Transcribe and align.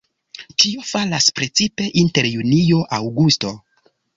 Tio 0.61 0.85
falas 0.91 1.27
precipe 1.41 1.91
inter 2.03 2.31
junio-aŭgusto. 2.33 3.57